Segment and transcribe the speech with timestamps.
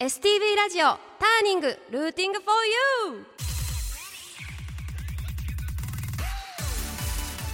[0.00, 2.52] STV ラジオターニングルーティングフォー
[3.12, 3.24] ユー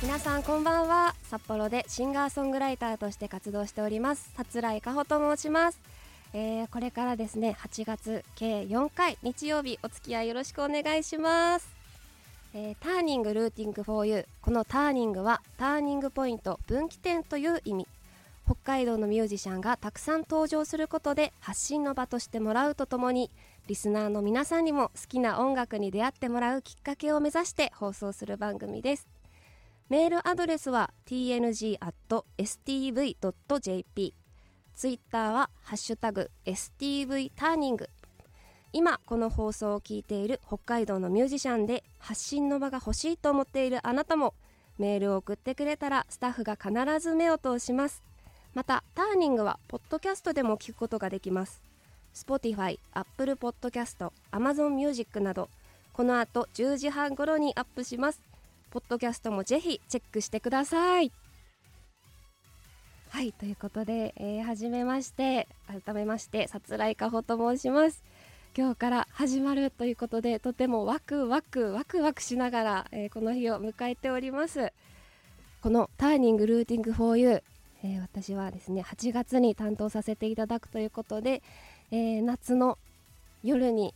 [0.04, 1.17] 皆さんこんばんは。
[1.24, 4.30] 札幌でシンガーソングライターとして活動しております。
[4.37, 5.80] 桂井香穂と申します、
[6.35, 11.69] えー、これからですね8月計4回日曜日お付き合いよろしくお願いします。
[12.54, 17.88] えー、ターニングルーティングフォーユーこのターニングはターニングポイント分岐点という意味。
[18.47, 23.33] 北海道のミュージシャンがたくさん登場することで発信の場としてもらうとともに
[23.66, 29.09] リスナーの皆さんにも好きな音楽に出会ってもらうきっかけを目指して放送する番組です。
[29.89, 31.75] メールアドレスは tng.stv.jp
[34.77, 37.89] ツイッターはハッシュタグ STV ターニング
[38.73, 44.34] 今この放送を聞いている北海道のミュージシャンで発信の場が欲しいと思っているあなたも
[44.78, 48.05] メールを送ってくれたらスタッフが必ず目を通します。
[48.56, 51.60] またターニングはポッドキャストでも聞くことができます。
[52.14, 55.51] Spotify、Apple Podcast、Amazon Music など
[55.92, 58.22] この後10時半頃にアップします。
[58.70, 61.12] ポッドキャストもぜひチェックしてください。
[63.11, 65.48] はいということで、えー、初めまして
[65.84, 68.03] 改めましてさつらいかほと申します。
[68.56, 74.72] 今日から始まるということでとてもワクワクワクワクしながら、えー、この日を迎えております。
[75.61, 77.42] このターニングルーティング for you、
[77.82, 81.42] えー、私はですね8月に担当させていただくということで、
[81.91, 82.78] えー、夏の
[83.42, 83.94] 夜に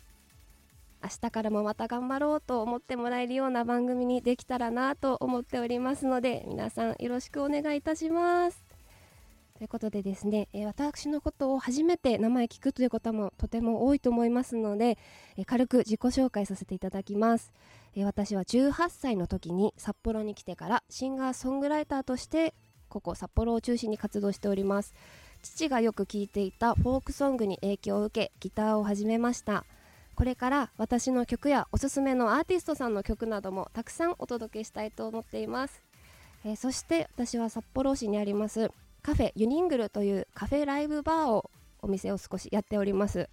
[1.02, 8.70] 明日からもまた頑張ろうと思ってもらえるような番組にできたらなと思っておりますので皆さんよろしくお願いいたします。
[9.60, 14.96] ということでですね、えー、私のことを初めて名前聞くという方もとても多いと思いますので、
[15.36, 17.52] えー、軽く自己紹介させていただきます、
[17.94, 22.54] えー、私は18歳の時に札幌に来てからシンガーソングライターとして
[22.90, 24.92] ここ札幌を中心に活動しております。
[25.42, 29.64] 父がよく聴いていたフォークソングに影響を受けギターを始めました。
[30.14, 35.82] これから私の曲やおすすめのアーティストさんの曲などもたくさんお届けしたいと思っています、
[36.44, 38.70] えー、そして私は札幌市にあります
[39.02, 41.50] カフェユニングルというカフェライブバーを
[41.80, 43.30] お店を少しやっております。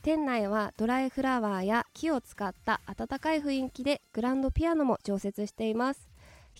[0.00, 6.08] 店内はドライフラワーや木を使った温かい雰囲気でグランドピアノも常設しています。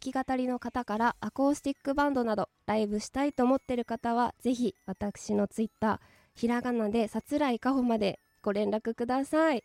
[0.01, 5.99] 弾き語りの方からアコースティックバンドなどライブしたいと思っている方はぜひ私のツイッター
[6.35, 9.63] ひらがなでさつらいかほまでご連絡ください。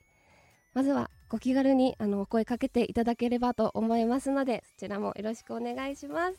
[0.73, 6.37] まずはご気軽にあのお声かけていただければと思いますのでそちらもよろしくお願いします、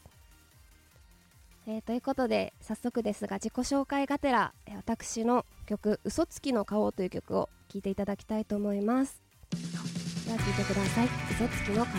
[1.66, 9.20] えー、ということで早速ですが自己紹介がてら私の曲「嘘つきの顔」という曲を聴いていただきたいと思います。
[9.50, 11.94] では聴いてください「嘘つきの顔」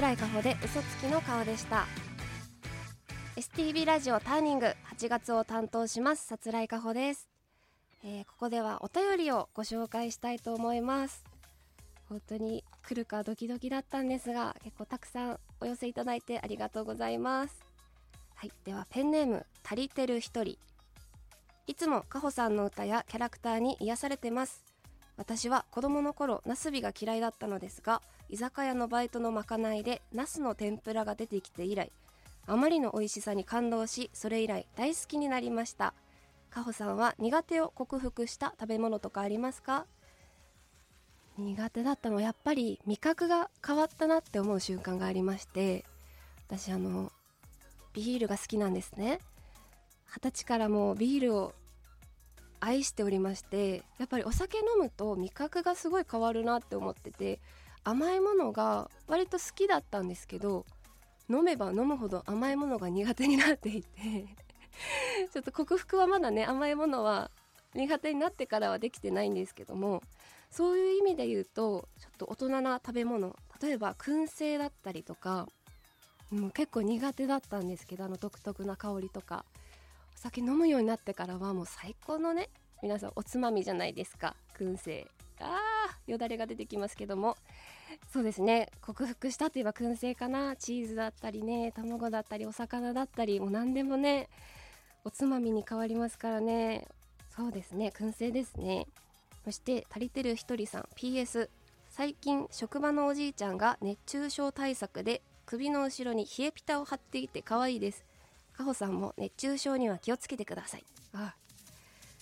[0.00, 1.86] 桜井かほで嘘つきの顔でした。
[3.36, 6.24] STB ラジオターニング8月を担当します。
[6.26, 7.28] 桜井かほです、
[8.02, 11.22] えー、ここではお便りをご紹介したいと思います。
[12.08, 17.60] 本当に来るかドキドキだったんですが結構たくさんお寄せいただいてありがとうございます。
[18.36, 20.56] はいではペンネーム足りてる一人。
[21.66, 24.69] いつもかほさんの歌やキャラクターに癒されてます。
[25.20, 28.00] 私は子供の頃ナスビが嫌いだったのですが
[28.30, 31.92] 居酒屋のバイトのまかないでナスの天ぷらが出てきて以来
[32.46, 35.92] あまりの美味しさに感動しそれ以来大好きになりました。
[36.48, 39.84] かほさんは苦手を克服した食べ物とかありますか？
[41.36, 45.84] 苦手だったのはやっぱり味覚が変わったなって思う瞬間がありまして
[46.48, 47.12] 私あの
[47.92, 49.20] ビールが好きなんですね。
[50.06, 51.52] 二十歳からもうビールを
[52.60, 57.40] 愛しておりましてやっぱりお酒飲むと味覚がすごい変わるなって思ってて
[57.84, 60.66] 甘いものが割と好きだったんですけど
[61.28, 64.26] 飲めば飲むほど甘いものが苦手になっていて
[65.32, 67.30] ちょっと克服はまだね甘いものは
[67.74, 70.02] 苦手になってからはできてないんですけども
[70.50, 75.48] そういう意味で言うとちょっと大人な食べ物例えば燻製だったりとか
[76.30, 79.44] もう結構苦手だったんですけどあの独特な香りとか。
[80.22, 82.50] 酒飲むようになってからはもう最高のね
[82.82, 84.36] 皆さんおつまみじゃないですか。
[84.58, 85.06] 燻製。
[85.40, 87.36] あーよだれが出てきますけども。
[88.12, 88.68] そうですね。
[88.82, 90.56] 克服したといえば燻製かな。
[90.56, 94.28] チーズだったりね卵だったりお魚だったりもう何でもね
[95.04, 96.86] おつまみに変わりますからね。
[97.34, 97.90] そうですね。
[97.96, 98.88] 燻製ですね。
[99.46, 100.88] そして足りてるひとりさん。
[100.96, 101.48] PS
[101.88, 108.04] 最近職場のおじいちゃんが熱中症対策で首の後ろに冷えピタを貼っていて可愛いです。
[108.60, 110.84] かほさんも熱中症には気をつけてください。
[111.14, 111.34] あ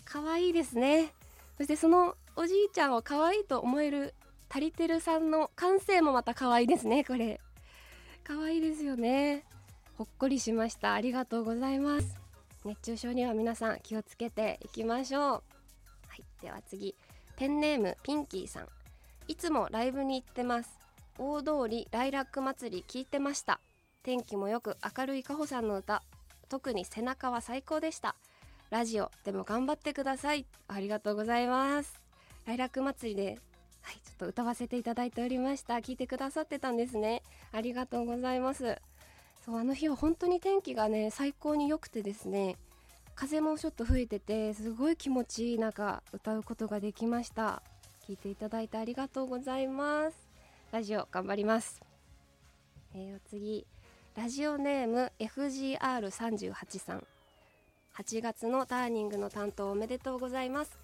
[0.04, 1.12] 可愛いですね。
[1.56, 4.14] そしてそのおじいちゃんを可愛いと思える
[4.48, 7.40] 足りてるさんの感性もまた可愛いですねこれ。
[8.24, 9.44] 可愛いですよね。
[9.96, 10.94] ほっこりしました。
[10.94, 12.16] ありがとうございます。
[12.64, 15.22] 熱中症には皆さん気をつけていきましょう。
[15.22, 15.40] は
[16.16, 16.94] いでは次。
[17.36, 18.68] ペンネームピンキーさん。
[19.26, 20.78] いつもライブに行ってます。
[21.18, 23.60] 大通りライラック祭り聞いてました。
[24.04, 26.02] 天気もよく明るいかほさんの歌
[26.48, 28.14] 特に背中は最高でした。
[28.70, 30.46] ラジオでも頑張ってください。
[30.68, 32.00] ありがとうございます。
[32.46, 33.38] ライラック祭りで
[33.82, 35.74] はいちょっと歌わせていただいておりました。
[35.76, 37.22] 聞いてくださってたんですね。
[37.52, 38.76] ありがとうございます。
[39.44, 42.56] そうあの日は本当に天気がね最高に良くてですね
[43.14, 47.62] 風もちょっと吹いててすごい気持ちいい中歌うことができました。
[48.06, 50.16] 聞いていただいてありがとうございます。
[50.72, 51.80] ラジオ頑張ります。
[52.94, 53.66] えー、次。
[54.18, 57.04] ラジオネーム FGR38 さん
[57.96, 60.76] 8月のターニングの担当おめでとうございます。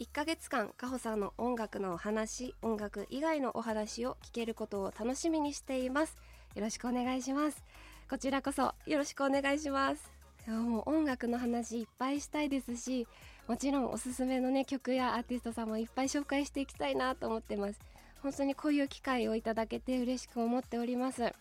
[0.00, 6.16] 1ヶ月間かほさんの音楽のお話音楽以外のお話を聞けることを楽しみにしています。
[6.56, 7.62] よろしくお願いします。
[8.10, 10.10] こちらこそよろしくお願いします。
[10.48, 13.06] もう音楽の話いっぱいしたいですし
[13.46, 17.78] もちろんおすすめのね曲やアーティストさんもいっぱい紹介していきたいなと思ってます。
[18.20, 21.32] 本当にこういう機会をいただけて嬉しく思っております。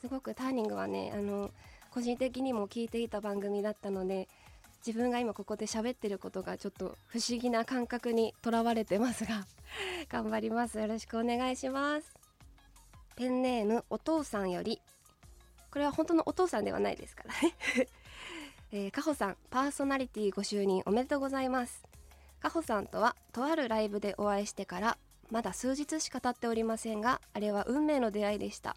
[0.00, 1.50] すごくターニングはねあの
[1.90, 4.28] 個人的にも聞いていた番組だったので
[4.86, 9.46] 自分が今ここで喋ってることがちょっと不思議な感覚にとらわれてますが
[10.08, 10.78] 頑張ります。
[10.78, 12.14] よろしくお願いします。
[13.16, 14.80] ペンネームお父さんより。
[15.70, 17.54] これは本当のお父さんではないですからね。
[18.72, 21.86] えー、かほさんパーソナリティご就任おめでとうございます。
[22.40, 24.98] かほさんとはとあるライブでお会いしてから
[25.30, 28.76] まだ数日しか経っておりませんがあれは運命の出会いでした。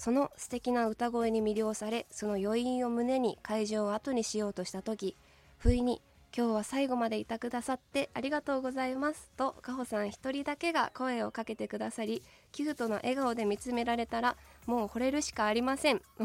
[0.00, 5.14] その素敵な歌声に魅了されその余韻を胸に会場を後にしようとした時
[5.58, 6.00] 不意に
[6.34, 16.00] 今日は最後までいたくださってありがとうございますとかほさん一人だけが声をかけてくださりキュートな笑顔で見つめられたらもう惚れるしかありません。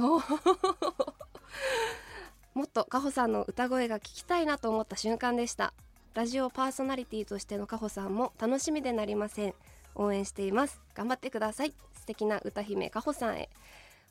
[2.53, 5.73] もっとかほさんの歌声が聞きたいなと思った瞬間でした。
[6.13, 9.53] ラジオパーソナリティとしてのかほさんも楽しみでなりません。
[9.95, 10.79] 応援しています。
[10.93, 11.73] 頑張ってください。
[12.05, 13.49] 素敵な歌姫かほさんへ。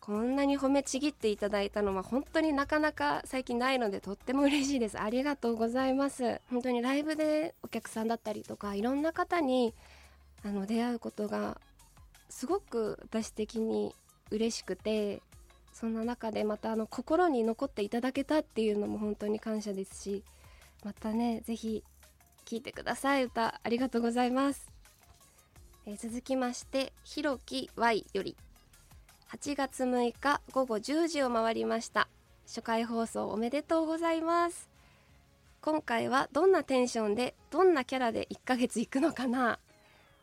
[0.01, 5.01] こんなに褒めちぎっていただいたのは本当になかなか最近ないのでとっても嬉しいです。
[5.01, 6.41] ありがとうございます。
[6.51, 9.75] 本当にライブでお客さんだったりとかいろんな方に
[10.45, 11.61] あの出会うことが
[12.29, 13.95] すごく私的に
[14.33, 15.23] 嬉しくて
[15.73, 20.25] そんな中でまたあの心に残っていただけたっていうのも本当に感謝ですし
[20.85, 21.85] またね是非
[22.45, 23.25] 聴いてください。
[23.25, 24.74] 歌ありがとうございます、
[25.87, 28.37] えー、続きましてひろき Y より。
[29.31, 32.09] 8月6日午後10時を回りました。
[32.47, 34.71] 初回放送おめでとうございます。
[35.61, 39.59] 今回はどんなテンションでどんなキャラで1ヶ月行くのかな。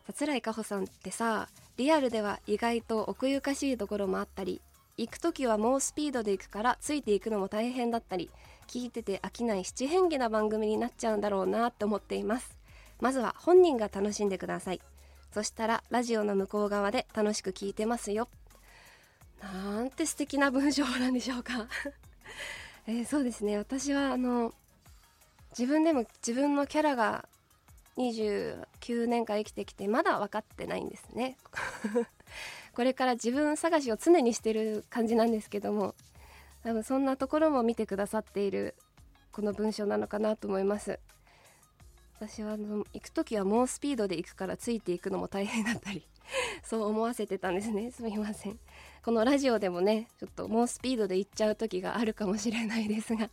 [0.07, 4.61] さつらいかほさんってさリアルでは意外と奥ゆかしいところもあったり
[4.97, 8.29] 行く時は猛スピードで行くからついていくのも大変だったり
[8.67, 12.57] 聞いてて飽きない七変化な番組になっちゃうんだろうなって思っています。
[12.99, 14.81] まずは本人が楽しんでください。
[15.31, 18.27] そしたらラジオの向こう側で楽しく聞いてますよ。
[19.41, 21.67] なんて素敵な文章なんでしょうか。
[22.85, 23.57] えー、そうですね。
[23.57, 24.53] 私はあの
[25.57, 27.27] 自分でも自分のキャラが
[27.97, 31.37] 29年間生きてきてまだ分かってないんですね。
[32.73, 35.93] これから自分探しを常にしてる感じなんですけども
[36.63, 38.75] 多分そんなところも見てくださっている
[39.31, 40.99] この文章なのかなと思います。
[42.21, 46.07] 私はあの行く時は猛スピードで行くからついていくのも大変だったり
[46.63, 47.89] そう思わせてたんですね。
[47.91, 48.59] すみません。
[49.03, 53.31] このラジオでもねちょっと猛スピードで行っちゃう時があるかもしれないですが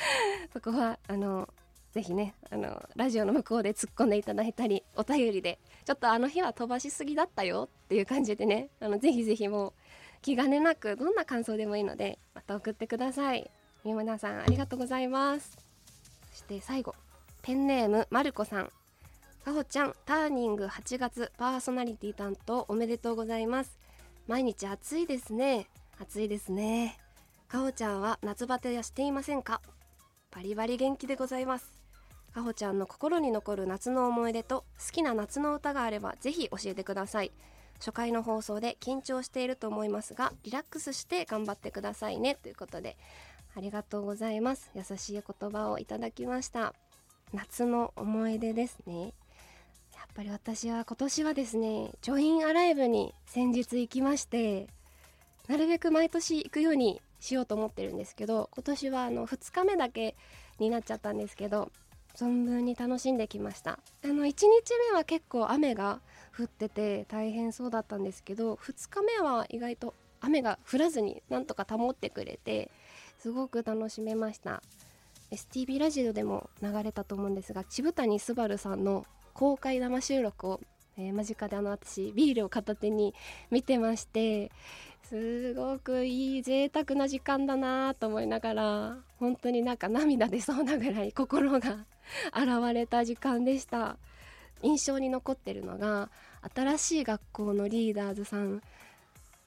[0.54, 1.52] そこはあの
[1.92, 9.72] ぜひねあのラジオの向こうで突っ込んでいただいたりお便りでちょっとあの日は飛ばしすぎだったよっていう感じでねあのぜひぜひもう
[10.22, 13.50] 気兼ねなくどんな感想でもいいのでまた送ってください。
[13.84, 15.58] みむなさんありがとうございます。
[16.30, 16.94] そして最後。
[17.42, 18.70] ペンネームまるこさん。
[19.44, 23.78] かほちゃんターニング8月パーソナリティ担当おめでとうございます。
[24.28, 25.66] 毎日暑いですね。
[25.98, 26.98] 暑いですね。
[27.48, 29.60] かほちゃんは夏バテはしていませんか？
[30.30, 31.72] バリバリ元気でございます。
[32.34, 37.32] かほちゃんの心に残る夏の思い出と好きな夏の歌があればぜひ教えてください。
[37.76, 42.34] 初回の放送で緊張していると思いますがリラックスして頑張ってくださいね。
[42.34, 42.98] ということで
[43.56, 44.70] ありがとうございます。
[44.74, 46.74] 優しい言葉をいただきました。
[47.32, 49.14] 夏の思い出ですね。
[49.94, 54.66] やっぱり私は今年はですねジョインアライブに先日行きまして
[55.46, 60.16] なるべく毎年行くようにしようと思ってるんですけど今年はあの2日目だけ
[60.58, 61.70] になっちゃったんですけど
[62.16, 63.78] 存分に楽しんできました。
[64.04, 64.46] あの1日
[64.90, 66.00] 目は結構雨が
[66.36, 72.70] 降ってて大変そうだったんですけど2日目は意外と雨が降らずになんとか保ってくれて
[73.18, 74.62] すごく楽しめました。
[75.30, 80.60] STB ラジオでも流れたと思うんですが渋谷昴さんの公開生収録を、
[80.96, 83.14] えー、間近であの私ビールを片手に
[83.50, 84.50] 見てまして
[85.04, 93.96] すごくいい贅沢な時間だなと思いながら本当になんか涙出そうなぐらい心が現れた時間でした。
[94.62, 96.10] 印象に残ってるのが
[96.54, 98.62] 新しい学校のリーダーズさん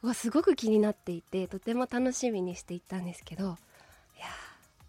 [0.02, 3.58] はすごく気になっていてとても楽しみにしていったんですけど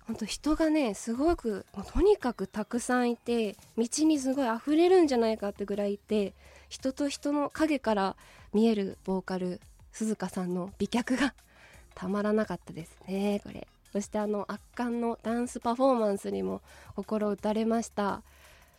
[0.04, 6.34] いやほんと人がねすごくとにかくたくさんいて道にすごい溢れるんじゃないかってぐらいいて
[6.68, 8.16] 人と人の影から
[8.52, 9.60] 見えるボーカル
[9.92, 11.34] 鈴鹿さんの美脚が
[11.94, 13.66] たまらなかったですねこれ。
[13.92, 16.62] そしてあの圧巻のダンスパフォーマンスにも
[16.96, 18.22] 心打たれました。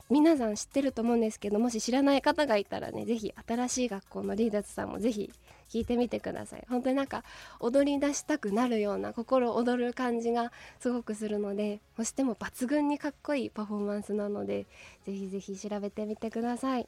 [0.10, 5.32] 皆さん知ってると思うんですけどもし知らない方がいたらね是非新しい学校のリーダーズさんも是非
[5.70, 6.66] 聞いてみてください。
[6.70, 7.24] 本当になんか
[7.60, 14.68] 踊り出したくなるような心躍る感じがすごくするのでそしても抜群にかっこいいパフォーマンスなので
[15.06, 16.88] 是非是非調べてみてください。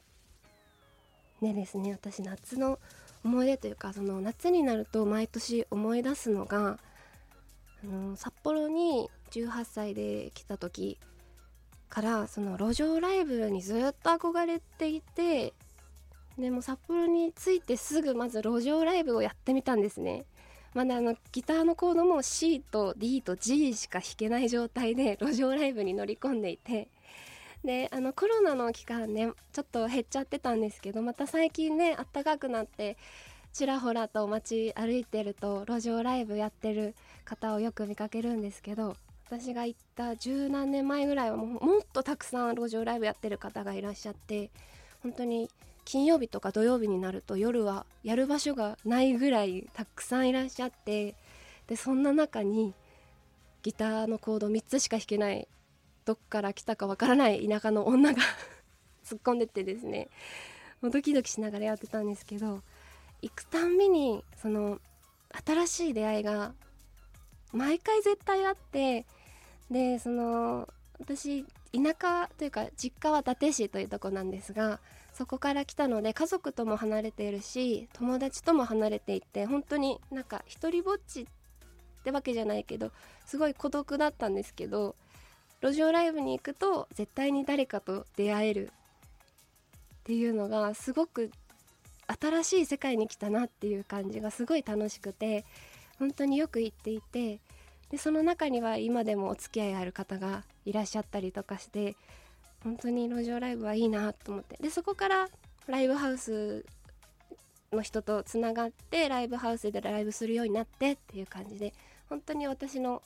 [1.40, 2.78] ねですね私夏の
[3.24, 6.78] 思い出というかその夏になると毎年思い出すのが
[7.82, 10.98] あの札幌に18歳で来た時
[11.88, 15.54] からその路上ライブにずっと憧れていて
[16.38, 20.24] でも札幌に着いてすぐまず路上ライブをやってみたんですね。
[20.74, 26.88] まだあのギターのコードも C と D と G しか弾けない状態で路上ライブに乗り込んでいて。
[27.64, 32.96] であのコロナの期間ねちょっと減っちゃってたんですけどまた最近ねあったかくなって
[33.52, 38.94] ちらほらと街歩いてると路上ライブやってる方をよく見かけるんですけど
[39.30, 44.50] 私が行った十何年前ぐらいはももっとたくさん路上ライブやってる方がいらっしゃって
[45.02, 45.50] 本当に
[45.84, 51.14] 金曜日とか土曜日になると夜はやる場所がないぐらいたくさんいらっしゃって
[51.66, 52.74] でそんな中に
[53.62, 55.46] ギターのコード3つしか弾けない
[56.06, 58.22] どっから来たかわからない田舎の女が
[59.04, 60.08] 突っ込んでってですね
[60.80, 62.62] もうドキドキしながらやってたんですけど
[63.20, 64.80] 行くたんびにその
[65.44, 66.54] 新しい出会いが
[67.52, 69.06] 毎回絶対あって
[69.70, 74.80] でその私田舎というか実家は伊達市というとこなんですが
[75.12, 81.26] そこから来たので家族とも離れているし友達とも離れていて本当になんか一りぼっちっ
[82.04, 82.90] てわけじゃないけど
[83.26, 84.94] すごい孤独だったんですけど
[85.60, 88.70] 路上ライブに行くと絶対に誰かと出会えるっ
[90.04, 91.30] ていうのがすごく
[92.20, 95.44] 新しい世界に来たなっていう感じがすごい楽しくて
[95.98, 97.40] 本当によく行っていて
[97.90, 101.96] でその中には今でもお付き合いある方がいらっしゃったりとかして
[102.62, 104.56] 本当に路上ライブはいいなと思って。
[104.60, 105.28] でそこから
[105.66, 106.64] ライブハウス
[107.72, 111.74] の人とつながってライブハウスでライブするようになってっていう感じで
[112.08, 113.02] 本当に私の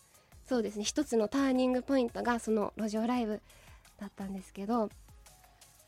[0.47, 3.41] そうですね一つのターニングポイントがその路上ライブ
[3.99, 4.91] だったんですけど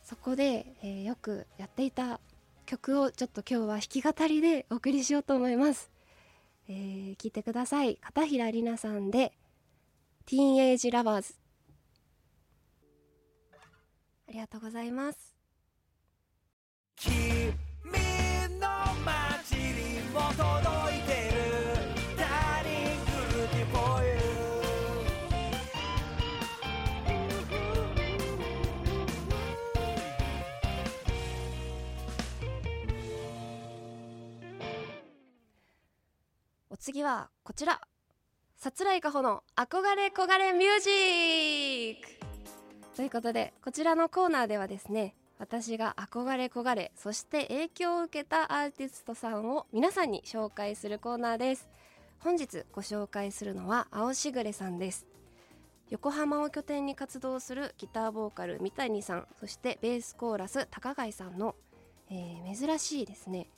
[0.03, 2.21] そこで、えー、よくやっていた
[2.67, 5.91] 曲をちょっと今日は弾き語りでお送りしようと思います、
[6.69, 7.97] えー、聞いてください。
[7.97, 9.33] 片平里奈さんで
[10.27, 11.35] 「ティーンエイジラバーズ」
[14.29, 15.35] ありがとうございます。
[36.85, 37.81] 次はこちら。
[38.59, 42.09] さつらいかほの憧れ焦がれミュージック。
[42.95, 51.71] ということでこちらのコーナーではですね私が憧れ焦がれそして影響を受けたアーティストさんを皆さんに紹介するコーナーです。
[52.19, 55.07] 本日ご紹介するのは青しぐれさんです。
[55.89, 61.55] 横浜を拠点に活動するギターボーカル三谷さんそしてベースコーラス高貝さんの、
[62.11, 63.49] えー、珍しいですね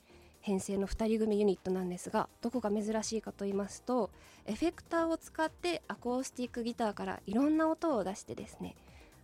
[0.47, 4.11] 編成の2人組ユニットなんですがどこが珍しいかと言いますと
[4.47, 8.77] エフェクターを使ってアコースティックギターからいろんな音を出してですね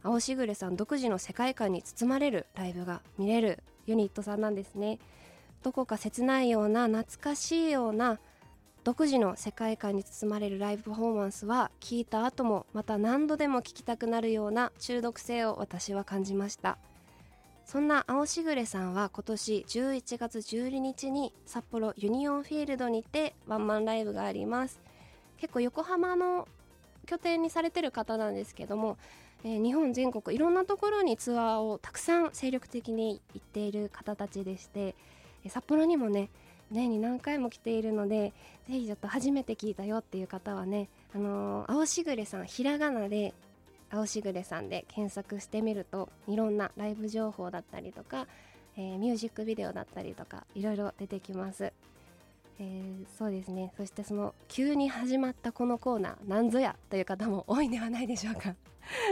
[0.03, 4.99] 青しぐれさん独自の世界観に包まれるライブが見れるユニットさんなんですね。
[5.63, 8.19] どこか切ないような懐かしいような
[8.83, 16.79] 独自の世界観に包まれるライブパフォーマンスは聴いた後もまた何度でも聴きたくなるような中毒性を私は感じました。
[17.73, 24.79] そんな青しぐれさんは今年11月12日に札幌ユニオンフィールドにてワンマンライブがあります。
[25.39, 26.47] 結構横浜の
[27.07, 28.99] 拠点にされてる方なんですけども、
[29.43, 34.95] えー、日本全国いろんなところにツアーをたくさん精力的に行っている方たちでして、
[35.49, 36.29] 札幌にもね
[36.71, 38.35] 年に何回も来ているので
[38.69, 43.33] ぜひちょっと初めて聞いたよっていう方はね、あのー、青しぐれさんひらがなで
[43.93, 48.27] 青しぐれさんで検索してみるといろんなライブ情報だったりとか、
[48.77, 51.73] えー、ミュージックビデオだったりとかいろいろ出てきます、
[52.59, 53.73] えー、そうですね。
[53.77, 58.55] そしてその急に始まったこのコーナーなんぞやという方も多いんではないでしょうか。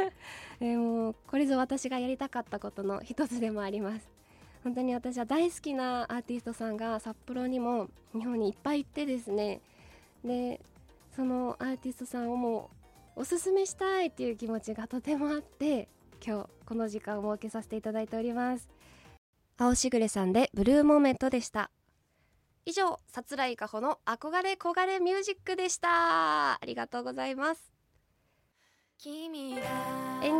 [0.60, 4.08] え、もうこれぞ私がやりたかったことの一つでもあります。
[4.62, 9.60] 本当に私は大好きなアーティストさんが札幌にも日本にいっぱい行ってですね。
[10.24, 10.60] で
[11.16, 12.70] そのアーティストさんをも
[13.20, 15.90] おすすめしたいっていう気持ちがとてもあって
[16.26, 18.66] 今日この時間を設けさせていただいております。
[19.58, 21.70] 青しぐれさんでブルーモーメントでした。
[22.64, 26.54] 以上さつらいかほの憧れ焦がれミュージックでした。
[26.54, 27.70] ありがとうございます。
[29.04, 29.32] エン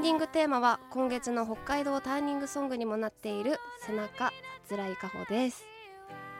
[0.00, 4.32] ディングテーマは今月の北海道ターニングソングにもなっている背中さ
[4.66, 5.66] つらいかほです。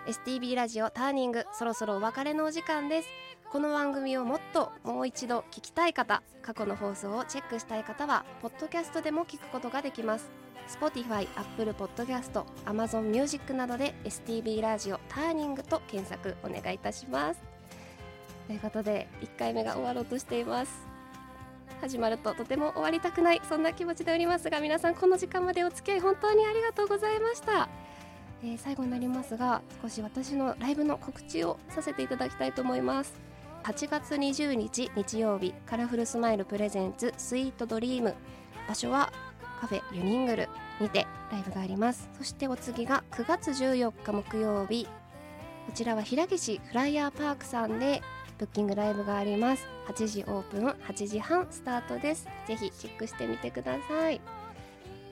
[0.07, 3.09] STB ラジオターニングそろそろお別れのお時間です
[3.51, 10.31] この番組をもっともう一度聞きたい方過去の放送をチェックしたい方はポッドキャストでも聞くことができます。
[10.69, 17.41] Spotify、Apple Podcast、Amazon Music などで STB ラジオターニングと検索お願いいたします。
[18.47, 20.87] ということで1回目が終わろうとしています。
[21.81, 27.69] 始まるととても終わりたくないそんな気持ちでおりますが皆さんこの時間までお付き合い本当にありがとうございました。
[28.45, 33.30] えー、最後になりますが少し私のライブの告知をさせていただきたいと思います。
[33.63, 38.15] 8月20日日曜日カラフルスマイルプレゼンツスイートドリーム。
[38.67, 39.13] 場所は
[39.61, 40.49] カフェユニングル
[40.81, 42.09] にてライブがあります。
[42.17, 44.87] そしてお次が9月14日木曜日。
[45.67, 48.03] こちらは平岸フライヤーパークさんで
[48.39, 49.67] ブッキングライブがあります。
[49.89, 52.27] 8時オープン8時半スタートです。
[52.49, 54.23] ぜひチェックしてみてください。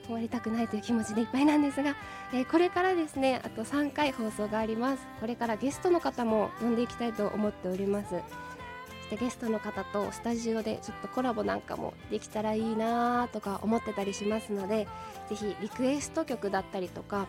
[0.09, 1.95] 終わりたくないという気持ちでいっぱいなんですが、
[2.33, 5.07] えー、これからですねあと3回放送があります。
[5.19, 8.09] これからゲストの方も呼んでいきたいと思っております。
[8.09, 14.87] そしてゲストの方とスタジオでちょっとコラボなんかもできたらいいなとか思ってたりしますので
[15.29, 17.27] ぜひリクエスト曲だったりとか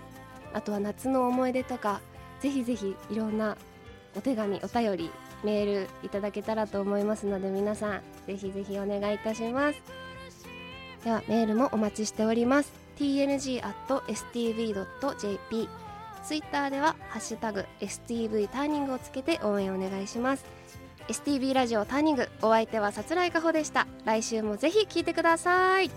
[0.53, 2.03] あとは夏の思い出とか
[2.41, 3.57] ぜひぜひいろんな
[4.15, 5.11] お手紙お便り
[5.43, 10.00] メールいただけたらと思いますので皆さんぜひぜひお願いいたします。
[11.05, 12.73] ではメールもお待ちしております。
[12.99, 13.61] tng.stv.jp
[16.23, 20.45] ツイッターでは「ハッシュタグ #stv ターニング」をつけて応援お願いします。
[21.09, 23.87] STV ラジオターニングお相手はさつらいかほでした。
[24.05, 25.91] 来週もぜひ聞いてください。